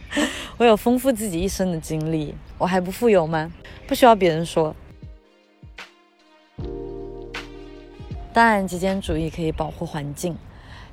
[0.56, 3.52] 我有丰富自己一生的经历，我还不富有吗？
[3.86, 4.74] 不需要别人说。
[8.32, 10.36] 当然，极简主义可以保护环境。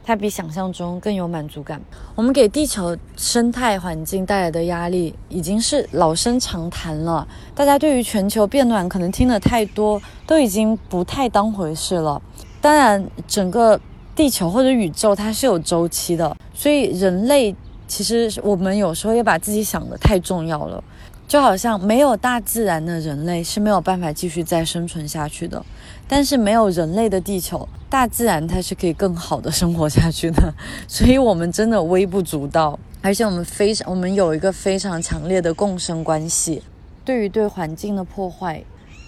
[0.08, 1.82] 它比想象中更有满足感。
[2.14, 7.28] 我们给地球生态环境带来的压力已经是老生常谈了。
[7.56, 12.22] 大家对于全球变暖可能听得太多，都已经不太当回事了。
[12.62, 13.80] 当然，整个
[14.16, 17.56] 地球或者宇宙它是有周期的，所以人类
[17.88, 20.84] 其实我们有时候也把自己想的太重要了。
[21.28, 25.66] 就好像没有大自然的人类是没有办法继续再生存下去的，
[26.08, 30.54] 但是没有人类的地球，大自然它是可以更好的生活下去的。
[30.88, 36.62] 所以，我们真的微不足道，而且我们非常，我们有一个非常强烈的共生关系。
[37.04, 38.64] 对于对环境的破坏，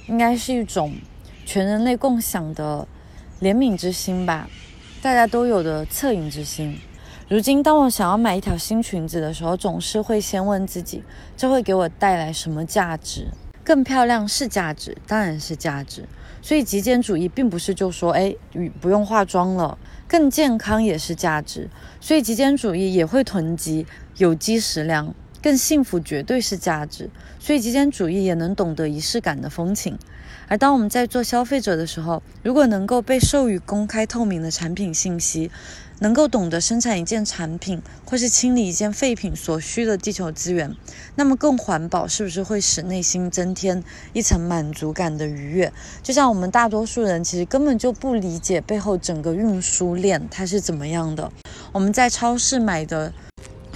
[0.07, 0.93] 应该是一种
[1.45, 2.87] 全人类共享的
[3.41, 4.49] 怜悯之心吧，
[5.01, 6.79] 大家都有的恻隐之心。
[7.29, 11.03] 如今，当我想要买一条新裙子的时候，总是会先问自己：
[11.35, 13.27] 这会给我带来什么价值？
[13.63, 16.07] 更漂亮是价值，当然是价值。
[16.47, 18.33] 所以，极简主义并不是就说，哎，
[18.79, 21.69] 不用化妆了，更健康也是价值。
[21.99, 27.09] 所以，极简主义也会囤积有机食粮，更幸福绝对是价值。
[27.37, 29.99] 所以，极简主义也能懂得仪式感的风情。
[30.47, 35.51] 而当我们在做消费者的时候，如果能够被授予公开透明的产品信息，
[35.99, 40.75] 能够懂得生产一件产品，或是清理一件废品所需的地球资源，
[41.15, 43.83] 那么更环保是不是会使内心增添
[44.13, 45.71] 一层满足感的愉悦？
[46.03, 51.31] 就像我们大多数人其实根本就不理解背后整个运输链它是怎么样的。
[51.71, 53.11] 我们在超市买的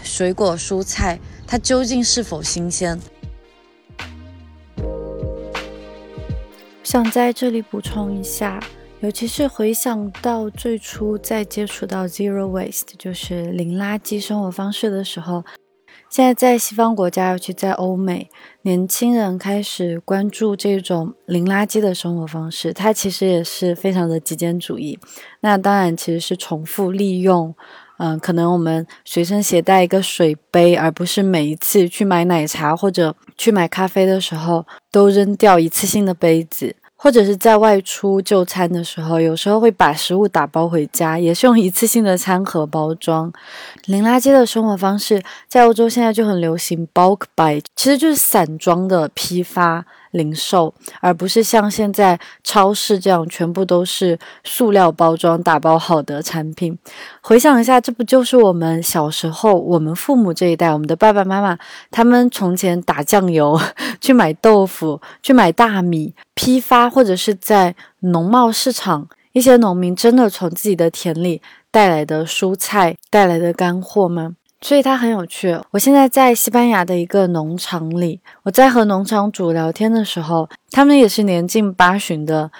[0.03, 2.99] 水果蔬菜，它究竟是否新鲜？
[6.83, 8.59] 想在这里补充一下。
[9.01, 15.43] 尤其是回想到最初在接触到 zero waste，就是零垃圾生活方式的时候，
[16.07, 18.29] 现在在西方国家，尤其在欧美，
[18.61, 24.99] 年轻人开始关注这种零垃圾的生活方式，它其实也是非常的极简主义。
[25.39, 27.55] 那当然其实是重复利用，
[27.97, 36.75] 嗯，可能我们随身携带一个水杯，而不是每一次去买奶茶或者去买咖啡的时候都扔掉一次性的杯子。
[37.03, 43.33] 或者是在外出就餐的时候，有时候会把食物打包回家，也是用一次性的餐盒包装。
[43.85, 49.83] 零垃圾的生活方式在欧洲现在就很流行，bulk buy，其实就是散装的批发。
[50.11, 56.77] 零售，而不是像现在超市这样全部都是塑料包装打包好的产品。
[57.21, 61.57] 回想一下，这不就是我们小时候，我们父母这一代，我们的爸爸妈妈，
[61.89, 63.59] 他们从前打酱油、
[63.99, 74.35] 去买豆腐、去买大米，批发或者是在农贸市场，一些农民真的从自己的田里带来的蔬菜带来的干货吗？
[74.61, 75.59] 所以它很有趣。
[75.71, 82.51] 我现在在西班牙的一个农场里，我在和农场主聊天的时候，他们也是年近八旬的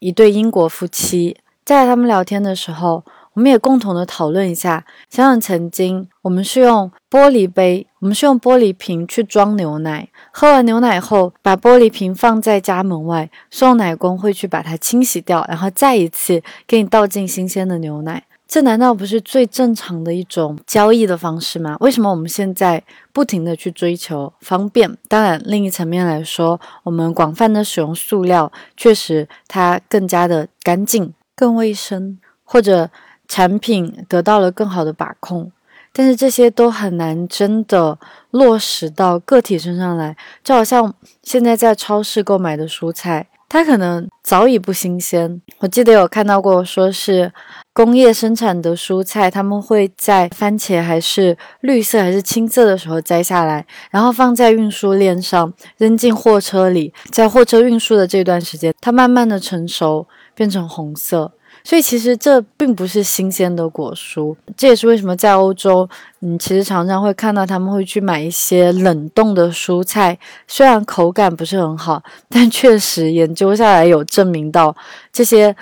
[0.00, 1.36] 一对英国夫妻。
[1.64, 3.04] 在他们聊天的时候，
[3.34, 18.22] 我们也共同的讨论一下，想想曾经我们是用玻璃杯，我们是用玻璃瓶去装牛奶，喝完牛奶后，把玻璃瓶放在家门外，送奶工会去把它清洗掉，然后再一次给你倒进新鲜的牛奶。
[18.48, 21.76] 这难道不是最正常的一种交易的方式吗？
[21.80, 22.82] 为什么我们现在
[23.12, 24.96] 不停的去追求方便？
[25.08, 32.90] 当然，另一层面来说，我们广泛的使用塑料，确实它更加的干净、更卫生，或者。
[33.28, 35.50] 产品得到了更好的把控，
[35.92, 37.98] 但是这些都很难真的
[38.30, 40.16] 落实到个体身上来。
[40.44, 45.42] 就好像现在在超市购买的蔬菜，它可能早已不新鲜。
[45.58, 47.32] 我记得有看到过，说是
[47.76, 61.30] 工业生产的蔬菜，他们会在番茄还是绿色还是青色的时候摘下来，然后放在运输链上，扔进货车里，在货车运输的这段时间，它慢慢的成熟，变成红色。
[61.62, 65.86] 所以其实这并不是新鲜的果蔬，这也是为什么在欧洲，
[66.22, 74.74] 嗯，其实常常会看到他们会去买一些冷冻的蔬菜，虽然口感不是很好，但确实研究下来有证明到，
[75.12, 75.54] 这些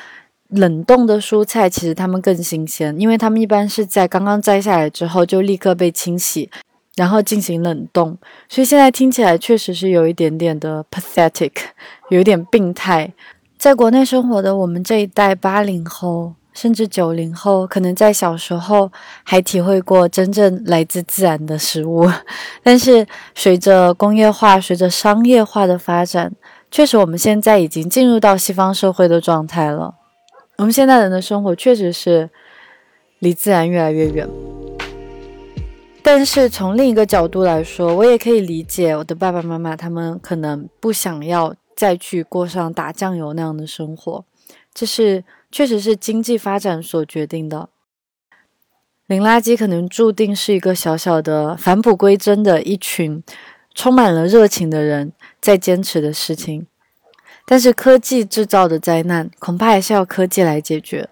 [0.55, 6.49] 冷冻的蔬菜其实它们更新鲜，因为它们一般是在刚刚摘下来之后就立刻被清洗，
[6.95, 8.17] 然后进行冷冻。
[8.49, 11.53] 所以现在听起来确实是有一点点的 pathetic，
[12.09, 13.13] 有一点病态。
[13.59, 18.93] 在国内生活的我们这一代八零后甚至九零后，可能在小时候
[19.25, 22.09] 还体会过真正来自自然的食物，
[22.63, 26.33] 但是随着工业化、随着商业化的发展，
[26.71, 29.95] 确实我们现在已经进入到西方社会的状态了。
[30.57, 32.31] 我们现代人的生活确实是
[33.19, 34.29] 离自然越来越远。
[36.03, 41.55] 但是从另一个角度来说，我也可以理解我的爸爸妈妈，他们可能不想要。
[41.77, 44.25] 再去过上打酱油那样的生活，
[44.73, 47.69] 这是确实是经济发展所决定的。
[49.09, 53.21] 零垃圾可能注定是一个小小的返璞归真的一群
[53.75, 56.69] 充满了热情的人在坚持的事情，
[57.47, 61.09] 但是科技制造的灾难恐怕还是要科技来解决。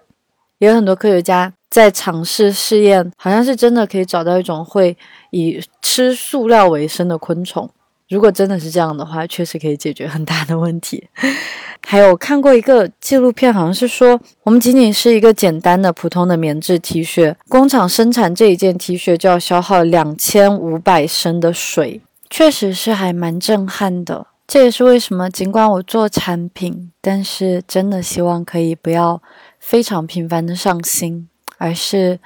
[0.59, 4.97] 也有很多科学家在尝试试验，好像是真的可以找到一种会
[5.31, 7.69] 以吃塑料为生的昆虫。
[8.09, 11.07] 如果真的是这样的话，确实可以解决很大的问题。
[11.85, 24.27] 还有看过一个纪录片，好像是说，我们仅仅是一个简单的普通的棉质 T 恤，工厂生产这一件 T 恤就要消耗两千五百升的水，确实是还蛮震撼的。
[24.53, 29.19] 这也是为什么，尽管我做产品，但是真的希望可以不要
[29.59, 32.19] 非常频繁的上新，而是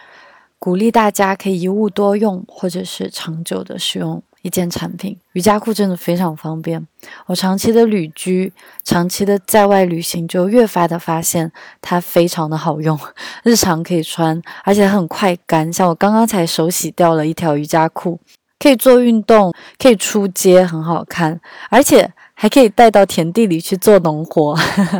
[0.59, 4.21] 鼓励大家可以一物多用，或者是长久的使用。
[4.41, 6.85] 一件产品，瑜伽裤真的非常方便。
[7.27, 8.51] 我长期的旅居，
[8.83, 12.99] 长期的在外旅行，就越发的发现它非常的好用，
[13.43, 15.71] 日常可以穿，而且很快干。
[15.71, 18.19] 像我刚刚才手洗掉了一条瑜伽裤，
[18.59, 24.55] 可以做运动，可以出街，很好看，而且还可以带到田地里去做农活。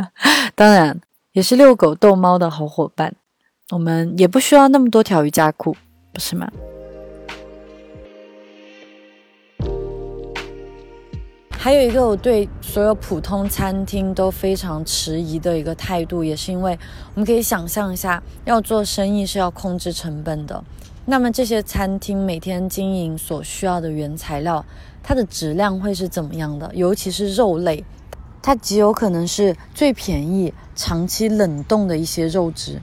[0.56, 1.00] 当然，
[1.34, 3.14] 也是遛狗逗猫的好伙伴。
[3.70, 5.76] 我们也不需要那么多条瑜伽裤，
[6.12, 6.50] 不是吗？
[11.50, 16.76] 还有一个我对所有普通餐厅都非常迟疑的一个态度，也是因为
[17.14, 20.64] 我们可以想象一下，要做生意是要控制成本的。
[21.04, 24.64] 那么这些餐厅每天经营所需要的原材料，
[25.02, 26.70] 它的质量会是怎么样的？
[26.74, 27.84] 尤其是肉类，
[28.42, 32.80] 它极有可能是最便宜、长期冷冻的一些肉质。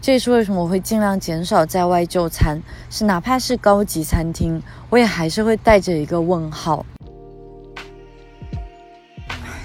[0.00, 2.60] 这也是为什么我会尽量减少在外就餐，
[2.90, 4.60] 是哪怕是高级餐厅，
[4.90, 6.84] 我也还是会带着一个问号。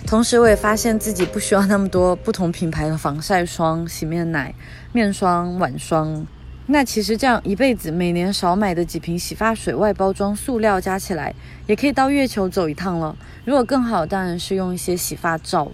[0.06, 4.54] 同时，我也发现自己不需要那么多不同品牌的防晒霜、洗面奶、
[4.94, 6.26] 面霜、晚霜。
[6.70, 11.34] 那其实这样一辈子，每年少买的几瓶洗发水、外包装塑料加起来，
[11.66, 13.16] 也可以到月球走一趟了。
[13.46, 15.72] 如果更好，当然是用一些洗发皂。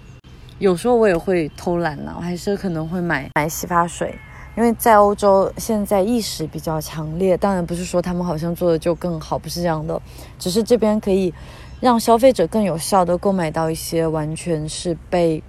[0.60, 4.16] 有时候我也会偷懒了，我还是可能会买买洗发水，
[4.56, 7.36] 因为在欧洲现在意识比较强烈。
[7.36, 10.00] 当然不是说他们好像做的就更好，不是这样的，
[10.38, 11.34] 只是这边可以。
[11.82, 15.44] 让消费者更有效的购买到一些完全是被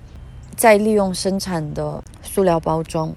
[0.57, 3.15] 再利用生产的塑料包装，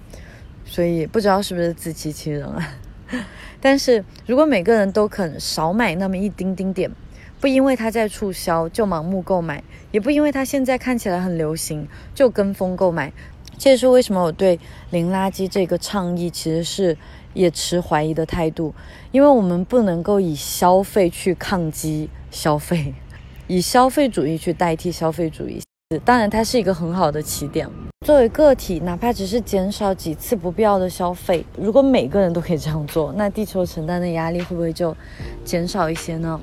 [0.69, 2.77] 所以不知道是不是自欺欺人啊？
[3.59, 6.91] 但是如果每个人都肯少买那么一丁丁点，
[7.39, 13.11] 不因为它在促销就盲目购买，也不因为它现在看起来很流行就跟风购买，
[13.57, 14.59] 这也是为什么我对
[14.91, 16.97] 零垃圾这个倡议其实是
[17.33, 18.75] 也持怀疑的态度，
[19.11, 22.93] 因为我们不能够以消费去抗击消费，
[23.47, 25.61] 以消费主义去代替消费主义。
[26.03, 27.65] 当然，它是一个很好的起点。
[28.05, 34.93] 作为个体，哪怕只是减少几次不必要的消费，如果每个人都可以这样做，那地球承担的压力会不会就
[35.45, 36.41] 减少一些呢？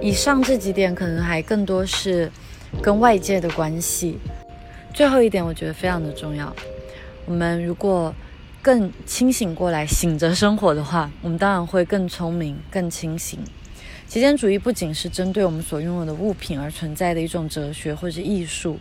[0.00, 2.30] 以上这几点可能还更多是
[2.80, 4.16] 跟外界的关系。
[4.94, 6.54] 最后一点，我觉得非常的重要。
[7.26, 8.14] 我们如果
[8.62, 13.38] 更清醒过来，醒着生活的话，我们当然会更聪明、更清醒。
[14.06, 18.78] 极简主义不仅是针对我们所拥有的物品而存在的一种哲学或者艺术，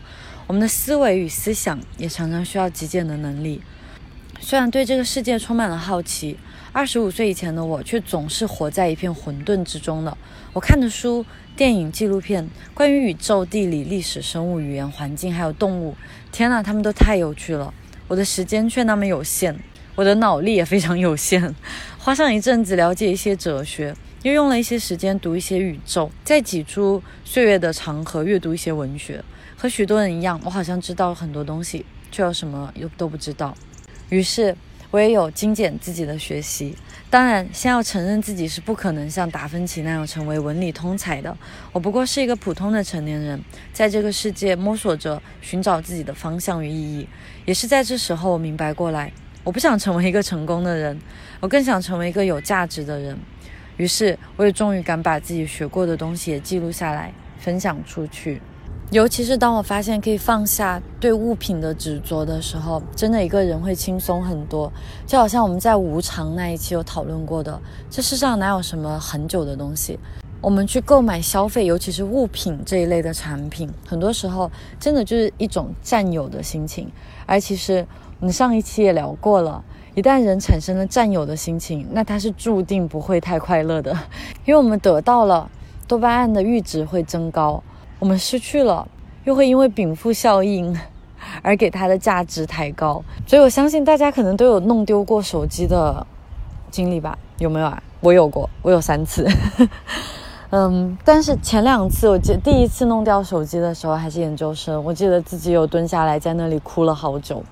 [0.48, 3.62] 我们的思维与思想也常常需要极简的能力。
[4.42, 6.38] 虽然对这个世界充满了好奇，
[6.72, 10.18] 二十五岁以前的我却总是活在一片混沌之中的。
[10.54, 11.26] 我看的书、
[11.56, 15.96] 电影、纪录片，关于宇宙、地理、历史、生物、语言、环境，还有动物，
[16.32, 17.74] 天呐，他们都太有趣了。
[18.10, 19.58] 我的时间却那么有限。
[19.96, 21.56] 我的脑力也非常有限，
[22.00, 23.94] 花上一阵子了解一些哲学，
[24.24, 29.24] 又用了一些时间读一些宇宙，再挤出岁月的长河阅读一些文学。
[29.56, 33.56] 和许多人一样，我好像知道很多东西，却又什么又都不知道。
[34.10, 34.56] 于是，
[34.90, 36.76] 我也有精简自己的学习。
[37.12, 41.36] 当然，先要承认自己是不可能像达芬奇那样成为文理通才的。
[41.72, 43.42] 我不过是一个普通的成年人，
[43.74, 47.08] 在这个世界摸索着寻找自己的方向与意义。
[47.46, 49.12] 也是在这时候，我明白过来。
[49.44, 51.00] 我不想成为一个成功的人，
[51.40, 53.18] 我更想成为一个有价值的人。
[53.78, 58.40] 于是，我也终于敢把自己学过的东西也记录下来，分享出去。
[58.92, 64.72] 尤其是当我发现可以放下对物品的执着的时候，真的一个人会轻松很多。
[65.06, 70.00] 就好像我们在无常那一期有讨论过的，这世上哪有什么很久的东西？
[70.42, 76.92] 我们去购买消费，尤其是物品这一类的产品，很多时候真的就是一种占有的心情，
[77.26, 77.86] 而其实。
[78.22, 79.64] 我们上一期也聊过了，
[79.96, 83.94] 一旦人产生了占有的心情，那他是注定不会太快乐的，
[84.44, 85.50] 因为我们得到了
[85.88, 87.64] 多巴胺的阈值会增高，
[88.00, 88.88] 我们失去了
[89.26, 90.76] 又会因为禀赋效应
[91.44, 93.04] 而给它的价值抬高。
[93.28, 96.06] 所以我相信大家可能都有弄丢过手机的
[96.72, 97.18] 经历吧？
[97.38, 97.84] 有没有啊？
[98.00, 99.28] 我有过，我有三次。
[100.52, 107.44] 嗯，但是前两次，我记第一次弄掉手机的时候还是研究生，我记得自己有蹲下来在那里哭了好久。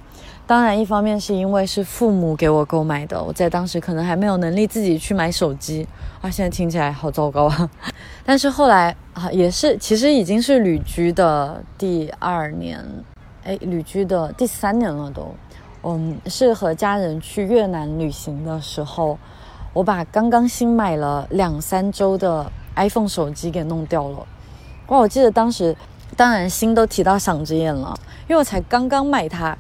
[0.48, 5.86] 当然，一方面是因为是父母给我购买的，我在当时可能还没有能力自己去买手机
[6.22, 6.30] 啊。
[6.32, 7.70] 现在听起来好糟糕啊！
[8.24, 12.82] 但是后来啊，也是其实已经是旅居的第二年，
[13.44, 15.36] 哎，旅居的第三年了都。
[15.84, 19.20] 嗯，是和家人去越南旅行的时候，
[19.74, 24.26] 我把刚刚新买了两三周的 iPhone 手机给弄掉了。
[24.88, 25.76] 哇，我记得当时，
[26.16, 27.94] 当然心都提到嗓子眼了，
[28.30, 29.58] 因为我才刚刚买它。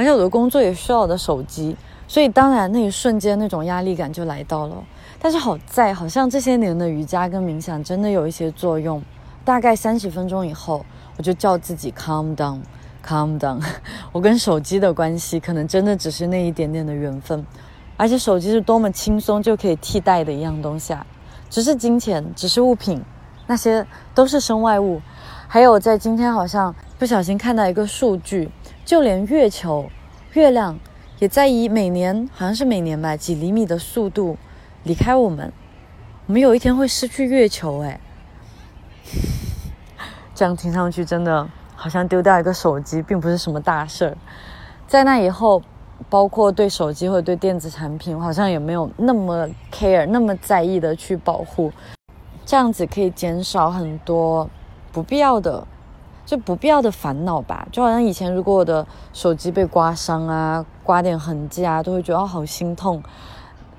[0.00, 1.76] 而且我的工作也需要我的手机，
[2.08, 4.74] 所以当然那一瞬间那种压力感就来到了。
[5.20, 9.02] 但是好在，好像这些年的瑜伽跟冥想真的有一些作用。
[9.44, 10.86] 大概三十分钟以后，
[11.18, 13.62] 我就叫自己 calm down，calm down。
[14.10, 17.44] 我跟手机的关系可能真的只是那一点点的缘分，
[17.98, 21.04] 而且手机是多么轻松就可以替代的一样东西啊！
[21.50, 23.02] 只是金钱，只是物品，
[23.46, 25.02] 那些都是身外物。
[25.46, 28.50] 还有，在今天好像不小心看到一个数据。
[28.84, 29.90] 就连月球、
[30.34, 30.78] 月亮
[31.18, 34.36] 也在以每年好像是每年吧几厘米的速度
[34.82, 35.50] 离开我们。
[36.26, 37.98] 我们有一天会失去月球，哎，
[40.34, 44.16] 这样听上去真的好像丢掉一个手机并不是什么大事儿。
[44.86, 45.62] 在那以后，
[46.10, 51.72] 包括对手机或者对电子产品，我好像也没有那么 care、那么在意的去保护。
[52.44, 54.50] 这样子可以减少很多
[54.92, 55.66] 不必要的。
[56.30, 63.02] 就不必要的烦恼吧，就好像以前如果我的手机被刮伤啊，刮点痕迹啊，都会觉得好心痛。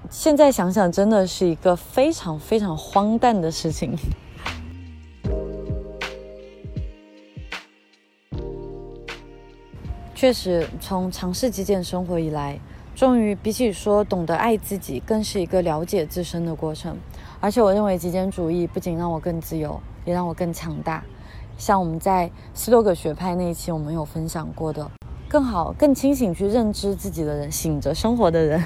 [0.10, 3.96] 现在想想，真的是一个非常非常荒诞的事情。
[10.14, 12.60] 确实，从尝试极简生活以来，
[12.94, 16.98] 终于比起说懂得爱自己，更是一个了解自身的过程。
[17.40, 21.02] 而且，我认为极简主义不仅让我更自由，也让我更强大。
[21.62, 24.90] 像我们在斯多葛学派那一期，我们有分享过的，
[25.30, 28.60] 更好、更清醒去认知自己的人，醒着生活的人，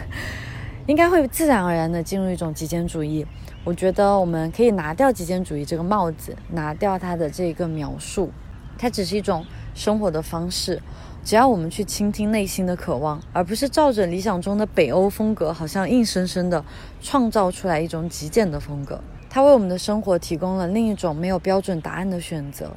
[0.87, 3.27] 应该会自然而然的进入一种极简主义。
[3.65, 8.31] 我觉得我们可以拿掉极简主义这个帽子，拿掉它的这个描述，
[8.77, 10.81] 它只是一种生活的方式。
[11.21, 16.63] 只要我们去倾听内心的渴望，而不是照着理想中的北欧风格，好像硬生生的
[17.01, 18.97] 创造出来一种极简的风格。
[19.29, 22.71] 它为我们的生活提供了另一种没有标准答案的选择。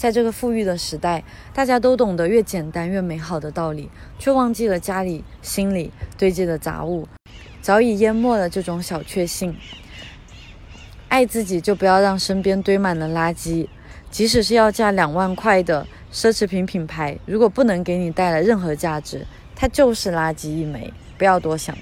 [0.00, 1.22] 在这个富裕的时代，
[1.52, 7.06] 大家都懂得越简单越美好的道理，却忘记了家里心里堆积的杂物，
[7.60, 9.54] 早已淹没了这种小确幸。
[11.08, 13.68] 爱自己，就不要让身边堆满了垃圾。
[14.10, 20.90] 即使是要价两万块的奢侈品品牌，如果不能给你带来任何价值，它就是垃圾一枚。
[21.18, 21.76] 不要多想。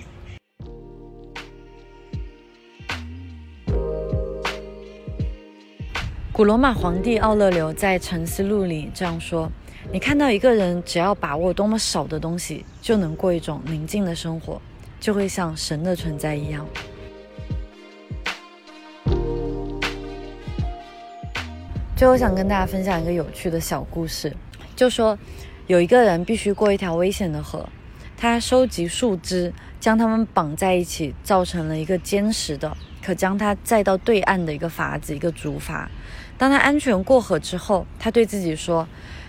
[6.38, 9.50] 古罗马皇帝奥勒留在《沉思录》里这样说
[9.90, 14.62] ：“你看到一个人，只要把握多么少的东西，就能过一种宁静的生活，
[15.00, 16.64] 就会像神的存在一样。”
[21.96, 24.32] 最后想跟大家分享一个有趣的小故事，
[24.76, 25.18] 就说
[25.66, 27.68] 有一个人必须过一条危险的河，
[28.16, 32.76] 他收集树枝，将它们绑在一起，造成了一个坚实的。
[33.02, 35.86] 可将它载到对岸的一个筏子，一个竹筏。
[36.38, 38.86] 当他安全过河之后，他对自己说：“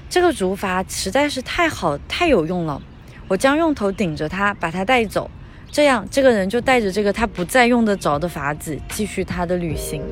[0.08, 2.80] 这个竹筏实在是太好、太有用了，
[3.28, 5.30] 我将用头顶着它，把它带走。
[5.72, 10.04] 这样，这个人就带着这个他不再用得着的筏子，继续他的旅行。”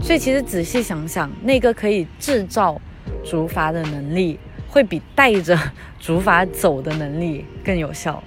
[0.00, 2.80] 所以，其实仔细想想，那个可以制造
[3.22, 5.56] 竹筏的能力，会比带着
[6.00, 8.20] 竹筏走的能力更有效。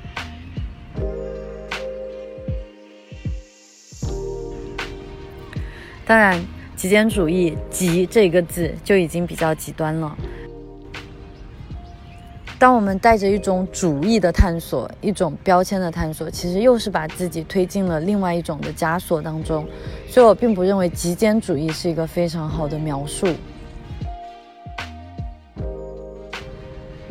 [6.06, 6.40] 当然，
[6.76, 10.16] 极简主义“极”这个字就已经比较极端了。
[12.60, 19.68] 当我们带着一种主义的探索，一种标签的探索，其实又是把自己推进了另外一种的枷锁当中。
[20.08, 23.28] 所以我并不认为极简主义是一个非常好的描述，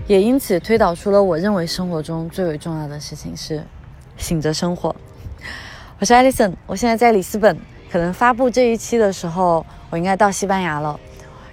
[0.06, 3.62] 也因此推导出了我认为生活中最为重要的事情是
[4.16, 4.94] 醒着生活。
[5.98, 7.73] 我是艾丽森，我现在在里斯本。
[7.94, 10.98] 可能发布这一期的时候，我应该到西班牙了，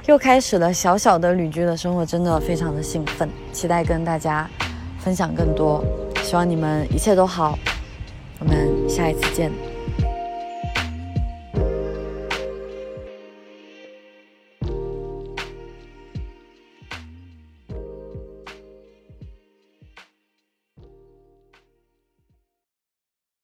[0.07, 4.49] 又开始了小小的旅居的生活，真的非常的兴奋，期待跟大家
[4.97, 5.85] 分享更多，
[6.23, 7.55] 希望你们一切都好，
[8.39, 9.70] 我们下一次见。